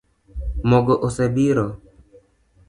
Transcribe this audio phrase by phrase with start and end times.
[0.69, 1.65] Mogo osebiro